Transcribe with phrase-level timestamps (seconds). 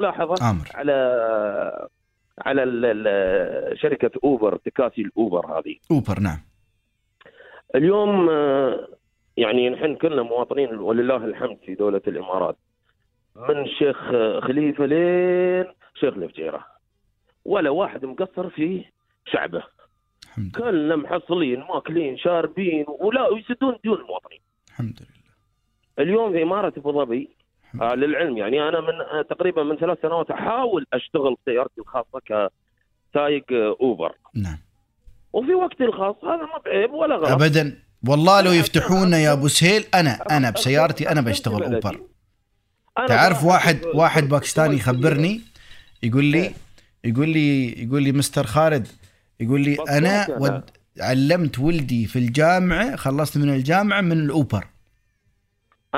[0.00, 0.68] ملاحظة أمر.
[0.74, 1.88] على
[2.38, 2.62] على
[3.82, 5.76] شركة أوبر تكاسي الأوبر هذه.
[5.90, 6.38] أوبر نعم.
[7.74, 8.88] اليوم آه،
[9.36, 12.56] يعني نحن كلنا مواطنين ولله الحمد في دولة الإمارات.
[13.36, 15.64] من الشيخ آه، خليفة لين
[15.94, 16.66] شيخ الفجيره
[17.44, 18.84] ولا واحد مقصر في
[19.26, 19.62] شعبه.
[20.24, 24.40] الحمد كلنا محصلين ماكلين شاربين ولا ويسدون ديون المواطنين.
[24.68, 25.16] الحمد لله.
[25.98, 27.36] اليوم في إمارة أبو ظبي
[27.82, 28.36] آه للعلم.
[28.36, 34.12] يعني أنا من آه تقريبا من ثلاث سنوات أحاول أشتغل بسيارتي الخاصة كسايق آه أوبر.
[34.34, 34.58] نعم.
[35.32, 37.28] وفي وقتي الخاص هذا ما بعيب ولا غلط.
[37.42, 37.78] ابدا.
[38.08, 42.00] والله لو يفتحونا يا أبو سهيل أنا أنا بسيارتي أنا بشتغل أوبر.
[43.08, 45.40] تعرف واحد واحد باكستاني يخبرني
[46.02, 46.50] يقول لي
[47.04, 48.88] يقول لي يقول لي مستر خالد
[49.40, 50.26] يقول لي أنا.
[50.40, 50.62] ود
[51.00, 54.64] علمت ولدي في الجامعة خلصت من الجامعة من الأوبر.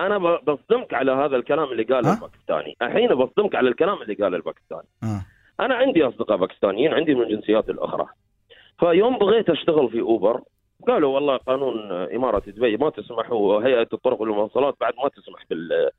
[0.07, 2.77] أنا بصدمك على هذا الكلام اللي قاله؟ الباكستاني.
[2.83, 4.89] الحين بصدمك على الكلام اللي قاله الباكستاني.
[5.03, 5.23] آه
[5.61, 8.07] أنا عندي أصدقاء باكستانيين عندي من الجنسيات الأخرى.
[8.79, 10.41] فيوم بغيت أشتغل في أوبر
[10.87, 15.91] قالوا والله قانون إمارة دبي ما تسمح وهيئة الطرق والمواصلات بعد ما تسمح بال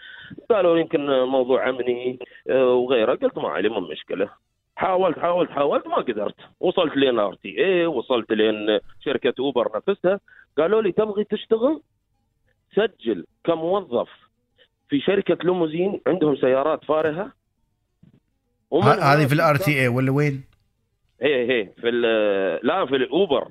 [0.50, 3.16] قالوا يمكن موضوع أمني آه، وغيره.
[3.16, 4.30] قلت ما علي من مشكلة.
[4.76, 6.36] حاولت حاولت حاولت ما قدرت.
[6.60, 10.20] وصلت لين RTA وصلت لين شركة أوبر نفسها.
[10.58, 11.82] قالوا لي تبغي تشتغل؟
[12.76, 14.10] سجل كموظف
[14.90, 17.32] في شركة ليموزين عندهم سيارات فارهة
[18.84, 20.44] هذه في الار تي اي ولا وين؟
[21.22, 21.92] هي هي في
[22.64, 23.48] لا في الاوبر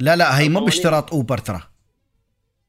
[0.00, 0.60] لا لا هي مو.
[0.60, 1.60] باشتراط اوبر ترى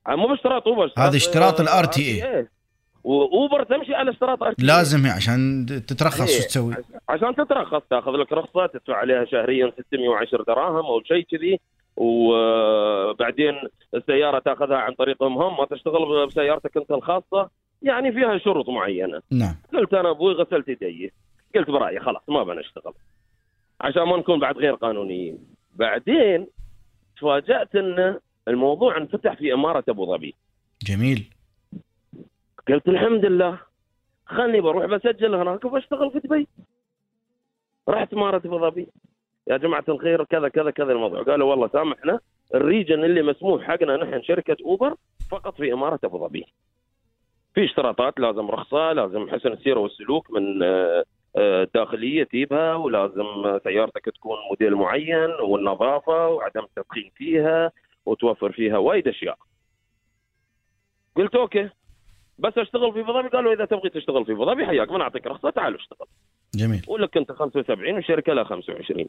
[0.07, 2.23] مو باشتراط اوبر هذا اشتراط ال RTA.
[2.23, 2.57] RTA.
[3.03, 6.41] واوبر تمشي على اشتراط R لازم هي عشان تترخص إيه.
[6.41, 6.75] شو تسوي؟
[7.09, 11.59] عشان تترخص تاخذ لك رخصة تدفع عليها شهريا 610 دراهم أو شيء كذي
[11.97, 13.53] وبعدين
[13.95, 17.49] السيارة تأخذها عن طريقهم هم ما تشتغل بسيارتك أنت الخاصة
[17.81, 19.21] يعني فيها شروط معينة.
[19.31, 19.55] نعم.
[19.73, 21.13] قلت أنا أبوي غسلت يدي.
[21.55, 22.93] قلت برأيي خلاص ما بنشتغل.
[23.81, 25.37] عشان ما نكون بعد غير قانونيين.
[25.75, 26.47] بعدين
[27.17, 30.33] تفاجأت إن الموضوع انفتح في إمارة أبو ظبي.
[30.83, 31.29] جميل.
[32.67, 33.59] قلت الحمد لله.
[34.25, 36.47] خلني بروح بسجل هناك وبشتغل في دبي.
[37.89, 38.87] رحت إمارة أبو ظبي.
[39.47, 41.23] يا جماعة الخير كذا كذا كذا الموضوع.
[41.23, 42.19] قالوا والله سامحنا
[42.55, 44.95] الريجن اللي مسموح حقنا نحن شركة أوبر
[45.31, 46.45] فقط في إمارة أبو ظبي.
[47.53, 51.03] في اشتراطات لازم رخصة لازم حسن السيرة والسلوك من آه،
[51.37, 57.71] آه، الداخليه تجيبها ولازم سيارتك تكون موديل معين والنظافة وعدم التدخين فيها
[58.05, 59.37] وتوفر فيها وايد أشياء.
[61.15, 61.69] قلت أوكي.
[62.39, 65.49] بس اشتغل في ابو ظبي قالوا إذا تبغي تشتغل في ابو ظبي حياك بنعطيك رخصة
[65.49, 66.07] تعال اشتغل.
[66.55, 66.81] جميل.
[66.87, 69.05] ولك أنت 75 والشركة لها 25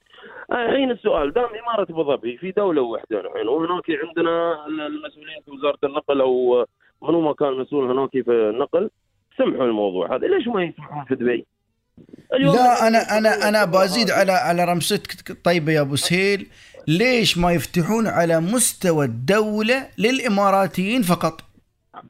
[0.53, 5.79] الحين السؤال دام إمارة أبو ظبي في دولة واحدة نحن وهناك عندنا المسؤولين في وزارة
[5.85, 6.67] النقل أو
[7.03, 8.91] منو ما كان مسؤول هناك في النقل
[9.39, 10.27] سمحوا الموضوع هذا.
[10.27, 11.47] ليش ما يسمحون في دبي؟
[12.35, 16.47] اليوم لا أنا أنا أنا بزيد على على رمستك طيبه يا أبو سهيل
[16.89, 21.48] ليش ما يفتحون على مستوى الدولة للإماراتيين فقط؟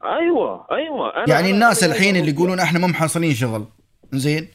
[0.03, 1.15] أيوه أيوه.
[1.15, 3.65] أنا يعني الناس أنا- الحين اللي يقولون إحنا ما محصلين شغل
[4.11, 4.47] زين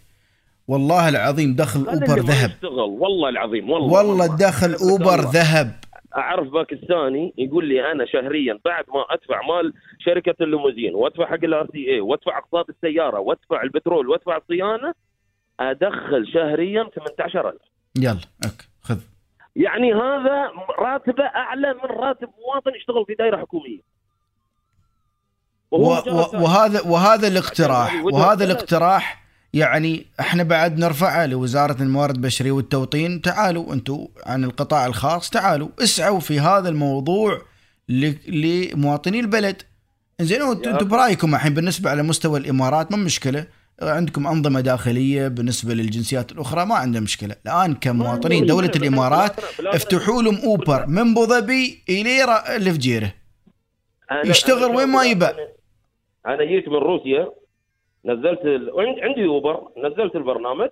[0.68, 2.50] والله العظيم دخل أوبر ذهب.
[2.50, 5.30] يشتغل والله العظيم والله والله دخل أوبر الله.
[5.32, 5.70] ذهب.
[6.16, 11.66] أعرف باكستاني يقول لي أنا شهريا بعد ما أدفع مال شركة الليموزين وأدفع حق ال
[11.66, 14.94] RTA وأدفع أقساط السيارة وأدفع البترول وأدفع الصيانة
[15.60, 17.54] أدخل شهريا 18000
[17.98, 18.98] يلا أوكي خذ.
[19.56, 23.80] يعني هذا راتبه أعلى من راتب مواطن يشتغل في دائره حكومية.
[25.70, 28.04] وهذا وهذا الاقتراح.
[28.04, 28.44] وهذا.
[28.44, 33.22] الاقتراح يعني إحنا بعد نرفعه لوزارة الموارد البشرية والتوطين.
[33.22, 37.42] تعالوا أنتم عن القطاع الخاص تعالوا اسعوا في هذا الموضوع
[37.88, 39.62] ل- لمواطني البلد.
[40.20, 43.46] زين أنتم برأيكم الحين بالنسبة على مستوى الإمارات ما مشكلة.
[43.82, 47.36] عندكم أنظمة داخلية بالنسبة للجنسيات الأخرى ما عندنا مشكلة.
[47.46, 48.70] الآن كمواطنين دولة.
[48.76, 53.12] الإمارات افتحوا لهم أوبر من ابو ظبي إلى الفجيره
[54.24, 55.28] يشتغل وين ما يبى.
[56.26, 57.32] أنا- أنا جيت من روسيا
[58.04, 58.70] نزلت ال...
[59.02, 60.68] عندي اوبر نزلت البرنامج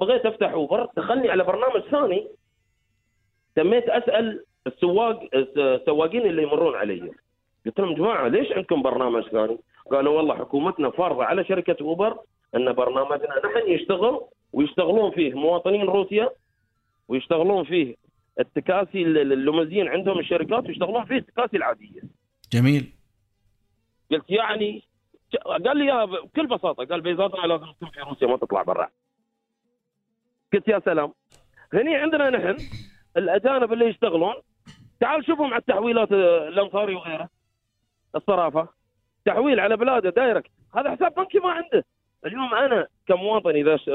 [0.00, 2.28] بغيت أفتح اوبر دخلني على برنامج ثاني.
[3.56, 7.10] تميت أسأل السواق الس- السواقين اللي يمرون علي.
[7.66, 9.58] قلت لهم جماعة ليش عندكم برنامج ثاني؟
[9.90, 12.18] قالوا والله حكومتنا فارضة على شركة اوبر
[12.56, 14.20] أن برنامجنا نحن يشتغل
[14.52, 16.30] ويشتغلون فيه مواطنين روسيا
[17.08, 17.94] ويشتغلون فيه
[18.40, 22.00] التكاسي ال- اللومزين عندهم الشركات ويشتغلون فيه التكاسي العادية.
[22.52, 22.92] جميل.
[24.10, 24.82] قلت يعني
[25.46, 28.88] قال لي يا بكل بساطة قال بيزاتنا لازم تكون في روسيا ما تطلع برا.
[30.52, 31.12] قلت يا سلام.
[31.74, 32.56] هني عندنا نحن
[33.16, 34.34] الأجانب اللي يشتغلون.
[35.00, 37.28] تعال شوفهم على التحويلات آه، الانصاري وغيره
[38.16, 38.68] الصرافة.
[39.24, 40.50] تحويل على بلاده direct.
[40.76, 41.84] هذا حساب بنكي ما عنده.
[42.26, 43.90] اليوم أنا كمواطن إذا ش-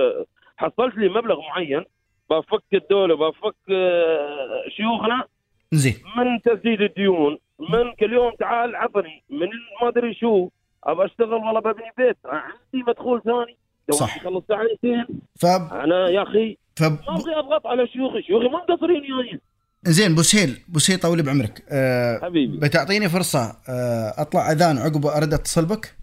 [0.57, 1.85] حصلت لي مبلغ معين
[2.29, 5.23] بفك الدولة بفك آه، شيوخنا.
[5.71, 5.95] زين.
[6.17, 9.23] من تسديد الديون؟ من كل يوم تعال عطني.
[9.29, 9.49] من
[9.81, 10.49] ما أدري شو.
[10.83, 12.17] أبى أشتغل والله ببني بيت.
[12.25, 13.57] عندي مدخول ثاني.
[13.91, 14.17] صح.
[14.17, 15.05] يخلص ساعتين.
[15.35, 18.21] ف أنا يا أخي ف ما ابغي أضغط على شيوخي.
[18.21, 19.39] شيوخي ما مقصرين وياي
[19.83, 21.63] زين بوسهيل بوسهيل طول بعمرك.
[21.69, 22.57] أه حبيبي.
[22.57, 25.95] بتعطيني فرصة أه أطلع أذان عقب أرد أتصل بك؟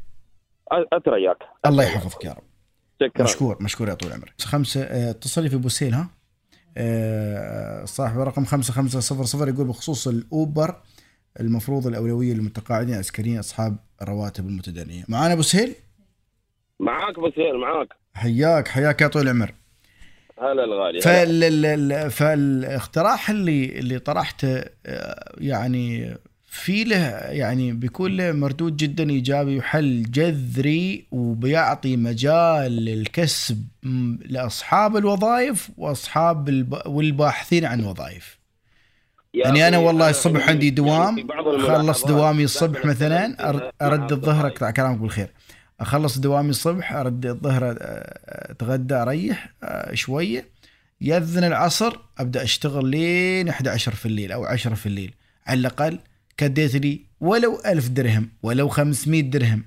[0.92, 1.36] اترياك
[1.66, 2.42] الله يحفظك يا رب.
[3.02, 3.24] شكرا.
[3.24, 6.08] مشكور مشكور يا طول عمرك خمسة آه، اتصلي في بوسهيل ها؟
[6.76, 10.74] آه، صاحب رقم خمسة خمسة صفر صفر يقول بخصوص الأوبر
[11.40, 15.04] المفروض الأولوية للمتقاعدين العسكريين أصحاب الرواتب المتدنية.
[15.08, 15.74] معانا بوسهيل
[16.80, 17.88] معاك بسير معاك.
[18.14, 19.52] حياك حياك يا طول العمر.
[20.38, 21.00] هلا الغالي.
[21.00, 26.16] فال ال- فالاقتراح اللي اللي طرحته آه، يعني
[26.48, 33.64] في له يعني بيكون له مردود جدا إيجابي وحل جذري وبيعطي مجال للكسب
[34.24, 36.82] لأصحاب الوظائف وأصحاب الب...
[36.86, 38.38] والباحثين عن وظائف.
[39.34, 43.48] يعني أنا والله الصبح عندي دوام أخلص دوامي الصبح مثلا
[43.82, 44.46] أرد الظهر.
[44.46, 45.28] أقطع كلامك بالخير.
[45.80, 47.78] أخلص دوامي الصبح أرد الظهر أ-
[48.50, 50.48] أتغدى أريح أ- شوية.
[51.00, 55.14] يأذن العصر أبدأ أشتغل لين 11 في الليل أو 10 في الليل.
[55.46, 55.98] على الأقل
[56.36, 59.64] كديت لي ولو ألف درهم ولو 500 درهم.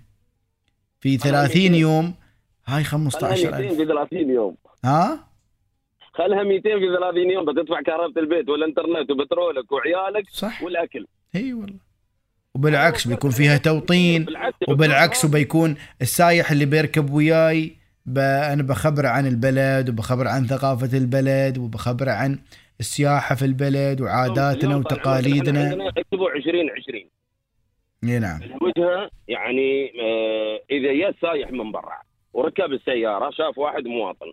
[1.01, 2.13] في 30 يوم
[2.67, 4.55] هاي خلها 200 15000 في 30 يوم.
[4.85, 5.28] ها؟
[6.13, 10.63] خلها 200 في 30 يوم بتدفع كهرباء البيت والإنترنت وبترولك وعيالك صح.
[10.63, 11.05] والأكل.
[11.35, 11.89] إي والله.
[12.55, 17.79] وبالعكس بيكون فيها توطين بالعكس وبالعكس وبيكون السايح اللي بيركب وياي.
[18.53, 22.39] أنا بخبره عن البلد وبخبره عن ثقافة البلد وبخبره عن
[22.79, 25.89] السياحة في البلد وعاداتنا وتقاليدنا.
[25.97, 27.09] اكتبوا 20 20
[28.03, 28.39] إي نعم.
[28.43, 32.01] الوجهة يعني آه إذا جاء سايح من برا
[32.33, 34.31] وركب السيارة شاف واحد مواطن.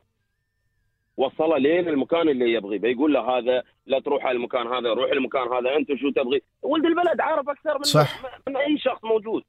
[1.16, 5.42] وصله لين المكان اللي يبغيه بيقول له هذا لا تروح على المكان هذا روح المكان
[5.42, 8.22] هذا انت شو تبغي؟ ولد البلد عارف أكثر من صح.
[8.48, 9.42] من أي شخص موجود.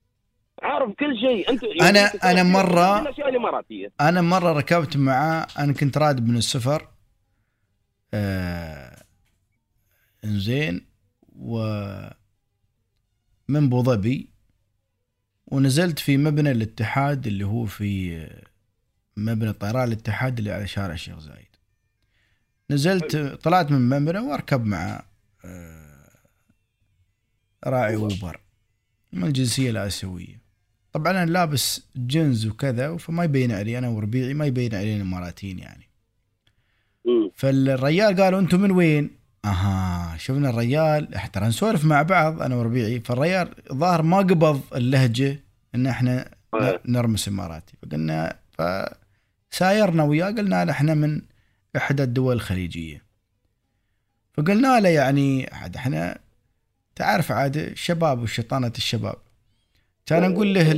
[0.63, 1.49] عارف كل شيء.
[1.49, 6.87] انت أنا- أنا مرة- الأشياء الاماراتيه أنا مرة ركبت معاه أنا كنت راد من السفر.
[8.13, 9.03] آه
[10.25, 10.85] إنزين
[11.39, 11.57] و
[13.47, 14.29] من أبو ظبي
[15.47, 18.21] ونزلت في مبنى الاتحاد اللي هو في
[19.17, 21.46] مبنى طيران الاتحاد اللي على شارع الشيخ زايد.
[22.71, 25.03] نزلت طلعت من مبنى واركب مع
[25.45, 26.09] آه،
[27.65, 28.39] راعي اوبر
[29.13, 30.41] من الجنسية الآسيوية
[30.93, 35.87] طبعا أنا لابس جنز وكذا فما يبين علي أنا وربيعي ما يبين علينا الإماراتيين يعني.
[37.35, 39.09] فالريال قالوا أنتم من وين؟
[39.45, 45.39] أها شفنا الريال ترى نسولف مع بعض أنا وربيعي فالريال ظاهر ما قبض اللهجة
[45.75, 46.31] إن إحنا.
[46.85, 48.35] نرمس إماراتي فقلنا
[49.51, 51.21] فسايرنا وياه قلنا إحنا من
[51.77, 53.03] احدى الدول الخليجية.
[54.33, 56.19] فقلنا له يعني عاد إحنا
[56.95, 59.15] تعرف عاد شباب وشيطانة الشباب.
[60.05, 60.73] كان نقول له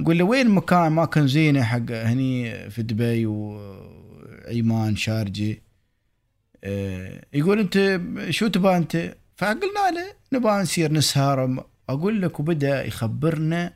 [0.00, 5.62] نقول له وين مكان ما كان زينة حق هني في دبي وعيمان شارجة؟
[6.64, 8.00] آه، يقول أنت
[8.30, 11.64] شو تبغى أنت؟ فقلنا له نبغى نسير نسهر.
[11.88, 13.72] أقول لك وبدأ يخبرنا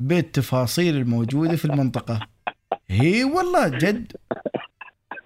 [0.00, 2.28] بالتفاصيل الموجودة في المنطقة.
[2.88, 4.12] هي والله جد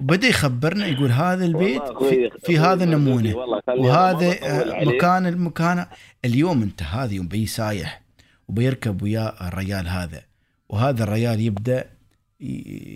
[0.02, 3.36] بدا يخبرنا يقول هذا البيت في, في هذا النمونة
[3.68, 4.84] وهذا آه،.
[4.84, 5.86] مكان المكان
[6.24, 8.02] اليوم انت هذا يوم بي سايح
[8.48, 10.22] وبيركب وياه الريال هذا
[10.68, 11.84] وهذا الريال يبدأ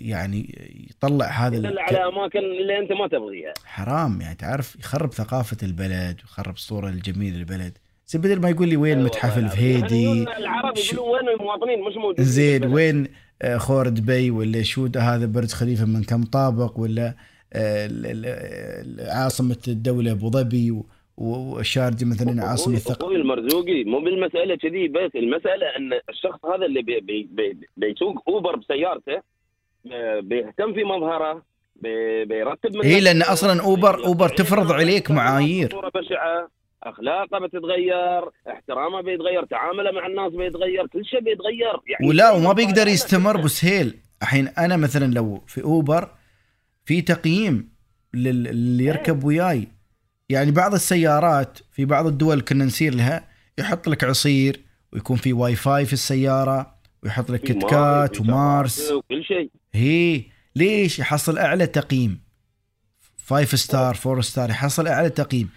[0.05, 0.55] يعني
[0.89, 6.17] يطلع هذا يدل على أماكن اللي أنت ما تبغيها حرام يعني تعرف يخرب ثقافة البلد
[6.21, 7.77] ويخرب الصورة الجميلة للبلد
[8.07, 10.03] زي بدل ما يقول لي وين متحف الفهيدي.
[10.03, 12.73] يعني العرب يقولون وين المواطنين مش موجودين زين.
[12.73, 13.07] وين
[13.57, 17.13] خور دبي ولا شو هذا برج خليفة من كم طابق ولا
[17.53, 20.85] آه، ال- ال- ال- عاصمة الدولة أبو ظبي و-
[21.17, 22.43] والشارجة مثلا
[22.75, 27.57] الثقافة أخوي المرزوقي مو بالمسألة كذي بس المسألة أن الشخص هذا اللي بي بي بي
[27.77, 29.21] بيسوق أوبر بسيارته
[29.91, 31.43] آه، بيهتم في مظهره
[31.81, 35.71] بي- بيرتب نفسه، أصلاً أوبر- بي- أوبر تفرض عليك معايير.
[35.71, 36.49] صورة بشعة
[36.83, 41.81] أخلاقه بتتغير احترامه بيتغير تعامله مع الناس بيتغير كل شيء بيتغير.
[41.87, 46.09] يعني ولا وما بيقدر يستمر بسهيل الحين أنا مثلا لو في أوبر
[46.85, 47.69] في تقييم
[48.13, 49.67] لل- اللي يركب وياي.
[50.29, 54.59] يعني بعض السيارات في بعض الدول كنا نسير لها يحط لك عصير
[54.93, 58.91] ويكون في واي فاي في السيارة ويحط لك كت كات ومارس.
[58.91, 59.49] وكل شيء.
[59.73, 60.21] هي
[60.55, 62.21] ليش؟ يحصل أعلى تقييم.
[63.17, 65.49] five star four star يحصل أعلى تقييم.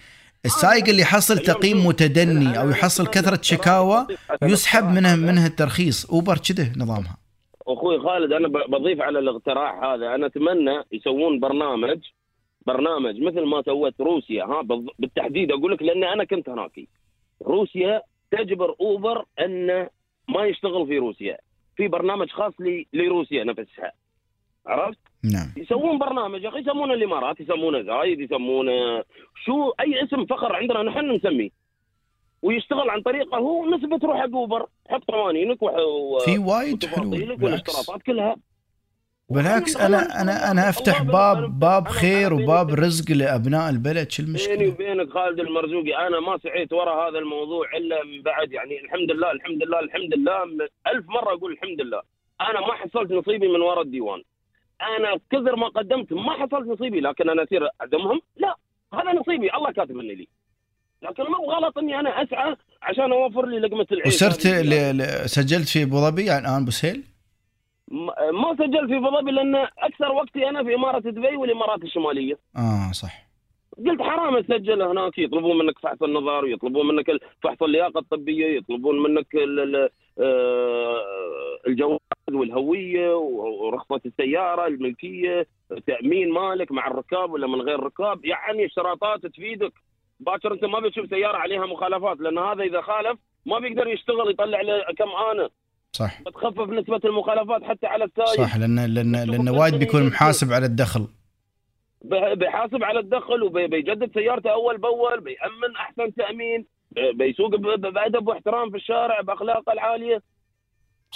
[0.45, 4.07] السائق اللي يحصل تقييم متدني أو يحصل كثرة شكاوى
[4.43, 6.11] يسحب منها منها الترخيص.
[6.11, 7.17] أوبر كذا نظامها.
[7.67, 10.15] أخوي خالد أنا بضيف على الاقتراح هذا.
[10.15, 11.99] أنا أتمنى يسوون برنامج
[12.67, 14.45] برنامج مثل ما سوت روسيا.
[14.45, 14.63] ها
[14.99, 16.81] بالتحديد أقول لك لأن أنا كنت هناك.
[17.43, 19.89] روسيا تجبر أوبر انه
[20.29, 21.39] ما يشتغل في روسيا.
[21.77, 22.53] في برنامج خاص
[22.93, 23.93] لروسيا نفسها.
[24.67, 25.49] عرفت؟ نعم.
[25.57, 29.03] يسوون برنامج يا أخي يسمونه الإمارات يسمونه زايد يسمونه
[29.45, 31.51] شو أي اسم فخر عندنا نحن نسميه.
[32.43, 37.37] ويشتغل عن طريقه هو نسبة تروح حق اوبر حط قوانينك و- في وايد حلول.
[37.43, 38.37] والاشتراطات كلها.
[39.31, 44.69] بالعكس أنا أنا أنا أفتح باب باب خير وباب رزق لأبناء البلد شو بيني المشكلة؟
[44.69, 49.31] وبينك خالد المرزوقي أنا ما سعيت ورا هذا الموضوع إلا من بعد يعني الحمد لله
[49.31, 50.45] الحمد لله الحمد لله
[50.95, 52.03] ألف مرة أقول الحمد لله.
[52.41, 54.23] أنا ما حصلت نصيبي من ورا الديوان.
[54.81, 58.57] أنا كثر ما قدمت ما حصلت نصيبي لكن أنا اصير اعدمهم لا
[58.95, 59.55] هذا نصيبي.
[59.55, 60.29] الله كاتب لي.
[61.03, 64.63] لكن مو غلط إني أنا أسعى عشان أوفر لي لقمة العيش وصرت هذه.
[64.63, 64.99] ل...
[64.99, 65.29] ل...
[65.29, 67.05] سجلت في أبو ظبي؟ يعني الآن بوسهيل؟
[68.33, 72.39] ما سجلت في أبو ظبي لأن أكثر وقتي أنا في إمارة دبي والإمارات الشمالية.
[72.57, 73.30] آه صح.
[73.79, 77.07] قلت حرام تسجل هناك يطلبون منك فحص النظر ويطلبون منك
[77.43, 79.37] فحص اللياقة الطبية يطلبون منك
[80.19, 81.01] آه،
[81.67, 82.01] الجواز
[82.33, 85.47] والهوية ورخصة السيارة الملكية
[85.87, 88.25] تأمين مالك مع الركاب ولا من غير ركاب.
[88.25, 89.73] يعني اشتراطات تفيدك.
[90.21, 94.61] باكر أنت ما بتشوف سيارة عليها مخالفات لأن هذا إذا خالف ما بيقدر يشتغل يطلع
[94.61, 95.49] له كم أنا
[95.93, 96.23] صح.
[96.23, 98.49] بتخفف نسبة المخالفات حتى على السايق.
[98.49, 101.07] صح لأن لأن لأن وايد بيكون محاسب على الدخل.
[102.35, 108.77] بيحاسب على الدخل وبيجدد سيارته أول بأول بيأمن أحسن تأمين بي- بيسوق بأدب واحترام في
[108.77, 110.23] الشارع بأخلاقه العالية.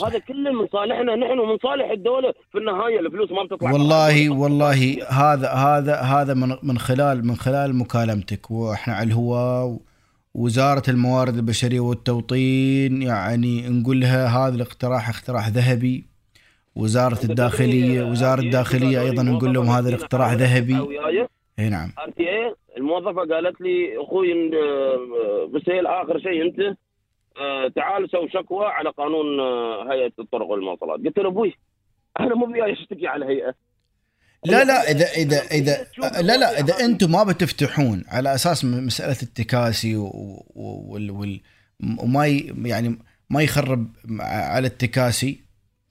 [0.06, 3.72] هذا كله من صالحنا نحن ومن صالح الدولة في النهاية الفلوس ما بتطلع.
[3.72, 9.78] والله والله هذا هذا هذا من من خلال من خلال مكالمتك وإحنا على الهواء
[10.34, 16.04] وزارة الموارد البشرية والتوطين يعني نقول لها هذا الاقتراح اقتراح ذهبي.
[16.76, 20.78] وزارة الداخلية وزارة الداخلية أيضا نقول لهم هذا الاقتراح ذهبي.
[21.58, 21.92] اي نعم.
[21.98, 26.76] RTA الموظفة قالت لي أخوي آه، بسهيل آخر شيء أنت
[27.38, 31.00] آه، تعال سوي شكوى على قانون آه، هيئة الطرق والمواصلات.
[31.00, 31.54] قلت له أبوي
[32.20, 33.54] أنا مو بياي أشتكي على هيئه
[34.44, 35.86] لا لا إذا إذا إذا
[36.22, 39.96] لا لا إذا أنتم ما بتفتحون على أساس مسألة التكاسي
[40.54, 41.40] وال
[41.98, 42.26] وما
[42.64, 42.98] يعني
[43.30, 43.86] ما يخرب
[44.20, 45.43] على التكاسي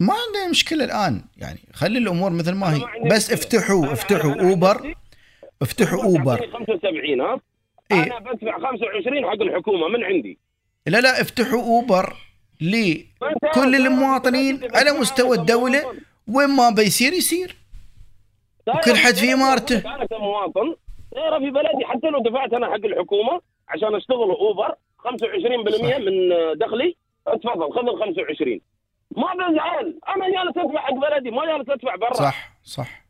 [0.04, 1.22] ما عندنا مشكلة الآن.
[1.38, 2.82] يعني خلي الأمور مثل ما هي.
[3.12, 3.32] بس.
[3.32, 4.96] افتحوا افتحوا أوبر.
[5.62, 7.40] افتحوا أوبر تعطيني 75 ها؟
[7.92, 8.04] إيه.
[8.04, 10.38] أنا بدفع 25 حق الحكومة من عندي.
[10.88, 12.16] لا لا افتحوا أوبر
[12.62, 15.84] لكل المواطنين على مستوى الدولة.
[16.28, 17.56] وين ما بيصير يصير.
[18.68, 19.96] وكل حد في إمارته.
[19.96, 20.76] أنا كمواطن
[21.14, 21.86] سيارة في بلدي.
[21.86, 25.98] حتى لو دفعت أنا حق الحكومة عشان أشتغل أوبر 25% صح.
[25.98, 26.96] من دخلي
[27.26, 28.62] تفضل خذ ال 25
[29.18, 32.14] ما بزعل أنا جالس أدفع حق بلدي ما جالس أدفع برا.
[32.14, 33.04] صح صح.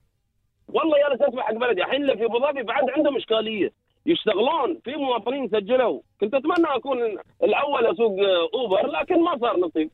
[0.67, 1.81] والله جالس أدفع حق بلدي.
[1.81, 3.71] الحين اللي في أبو ظبي بعد عندهم اشكاليه
[4.05, 4.79] يشتغلون.
[4.83, 6.01] في مواطنين سجلوا.
[6.19, 8.19] كنت أتمنى أكون الأول أسوق
[8.53, 9.89] أوبر لكن ما صار نصيب.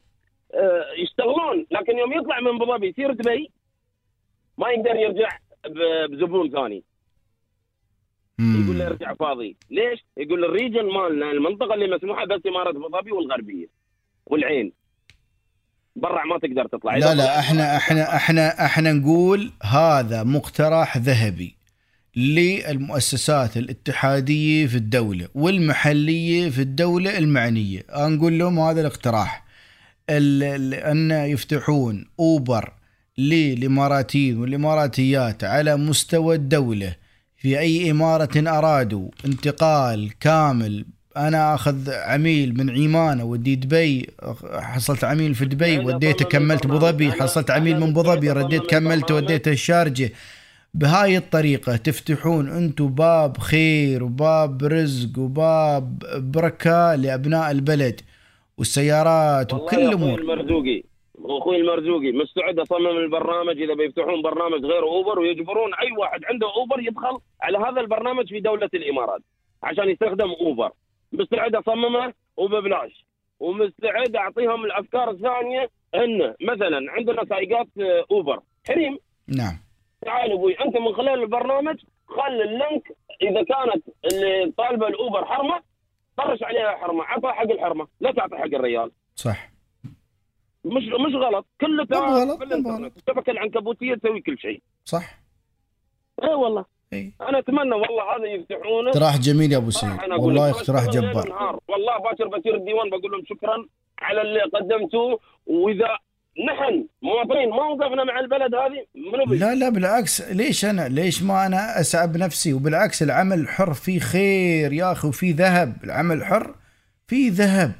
[0.54, 1.66] آه، يشتغلون.
[1.72, 3.52] لكن يوم يطلع من أبو ظبي يصير دبي
[4.58, 5.30] ما يقدر يرجع
[6.10, 6.84] بزبون ثاني.
[8.40, 8.88] يقول له.
[8.88, 9.58] ارجع فاضي.
[9.70, 13.68] ليش؟ يقول الريجن مالنا المنطقة اللي مسموحة بس إمارة أبو ظبي والغربية
[14.26, 14.79] والعين.
[15.96, 16.98] برا ما تقدر تطلع.
[16.98, 21.56] لا لا إحنا إحنا إحنا إحنا نقول هذا مقترح ذهبي
[22.16, 27.86] للمؤسسات الاتحادية في الدولة والمحلية في الدولة المعنية.
[27.96, 29.46] نقول لهم هذا الاقتراح.
[30.10, 32.74] ال- ال- أن يفتحون أوبر
[33.18, 36.96] للإماراتيين والإماراتيات على مستوى الدولة
[37.38, 40.86] في أي إمارة أرادوا انتقال كامل
[41.28, 44.10] أنا أخذ عميل من عيمانه ودي دبي
[44.54, 46.78] حصلت عميل في دبي وديته كملت أبو.
[46.78, 49.12] ظبي حصلت عميل من أبو ظبي رديت كملت.
[49.12, 50.12] وديته الشارجة
[50.74, 56.00] بهاي الطريقة تفتحون أنتم باب خير وباب رزق وباب
[56.34, 58.02] بركة لأبناء البلد
[58.58, 60.84] والسيارات وكل الأمور المرزوقي
[61.26, 66.80] أخوي المرزوقي مستعد أصمم البرنامج إذا بيفتحون برنامج غير أوبر ويجبرون أي واحد عنده أوبر
[66.80, 69.22] يدخل على هذا البرنامج في دولة الإمارات
[69.64, 70.72] عشان يستخدم أوبر
[71.12, 73.06] مستعد أصممه وببلاش.
[73.40, 78.40] ومستعد أعطيهم الأفكار الثانية إن مثلا عندنا سايقات آه، أوبر.
[78.68, 78.98] حريم.
[79.28, 79.58] نعم.
[80.02, 85.62] تعال أبوي أنت من خلال البرنامج خل اللينك إذا كانت اللي طالبة الأوبر حرمة
[86.18, 88.92] طرش عليها حرمة عطها حق الحرمة لا تعطي حق الريال.
[89.16, 89.50] صح.
[90.66, 91.46] مش مش غلط.
[91.62, 92.42] كله غلط،
[92.98, 94.62] الشبكه العنكبوتية تسوي كل شيء.
[94.86, 95.20] صح.
[96.24, 96.66] اي والله.
[96.94, 97.14] إي.
[97.22, 98.90] أنا أتمنى والله هذا يفتحونه.
[98.90, 100.00] اقتراح جميل يا أبو سعيد.
[100.20, 101.60] والله اقتراح جبار.
[101.68, 103.66] والله باكر بصير الديوان بقول لهم شكرا
[104.00, 105.20] على اللي قدمتوه.
[105.48, 105.88] وإذا
[106.48, 108.86] نحن مواطنين ما وقفنا مع البلد هذه؟
[109.40, 110.32] لا لا بالعكس.
[110.32, 115.36] ليش أنا ليش ما أنا اسعى بنفسي وبالعكس العمل الحر فيه خير يا أخي وفيه
[115.36, 115.74] ذهب.
[115.84, 116.56] العمل الحر
[117.08, 117.72] فيه ذهب.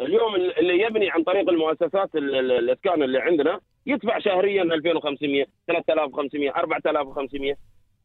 [0.00, 6.50] اليوم اللي يبني عن طريق المؤسسات ال- ال- الأسكان اللي عندنا يدفع شهريا 2500 3500
[6.50, 7.54] 4500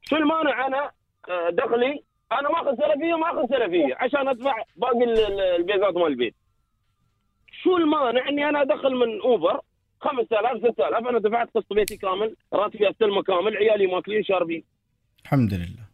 [0.09, 0.91] شو المانع أنا
[1.29, 6.35] آه، دخلي؟ أنا ماخذ سلفية ماخذ سلفية عشان أدفع باقي ال- ال- البيزات مال البيت.
[7.63, 9.59] شو المانع إني أنا أدخل من أوبر؟
[10.01, 14.63] 5000 6000 أنا دفعت قسط بيتي كامل راتبي أستلمه كامل عيالي ماكلين شاربين.
[15.23, 15.85] الحمد لله.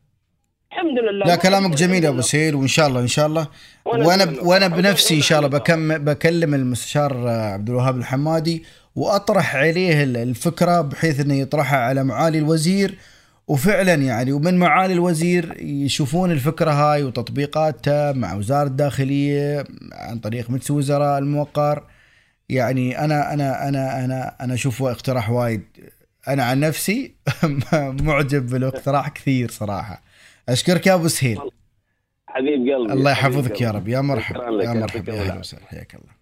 [0.71, 1.25] الحمد لله.
[1.25, 3.47] لا كلامك جميل يا أبو سهيل وإن شاء الله إن شاء الله.
[3.85, 4.41] وأنا.
[4.43, 5.49] وأنا بنفسي إن شاء الله.
[5.49, 8.63] بكم بكلم المستشار آه، عبد الوهاب الحمادي
[8.95, 12.95] وأطرح عليه ال- الفكرة بحيث إنه يطرحها على معالي الوزير
[13.47, 20.71] وفعلا يعني ومن معالي الوزير يشوفون الفكرة هاي وتطبيقاتها مع وزارة الداخلية عن طريق مجلس
[20.71, 21.83] وزراء الموقر.
[22.49, 25.63] يعني أنا أنا أنا أنا أنا أشوفه اقتراح وايد.
[26.27, 27.15] أنا عن نفسي
[28.03, 30.01] معجب بالاقتراح كثير صراحة.
[30.49, 31.39] أشكرك يا أبو سهيل.
[32.27, 33.71] حبيب قلبي الله يحفظك يا.
[33.71, 33.87] رب.
[33.87, 35.21] يا مرحبا يا مرحبا يا.
[35.21, 35.65] أهلا وسهلا.
[35.65, 36.20] حياك الله.